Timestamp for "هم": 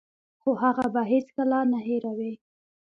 1.61-1.67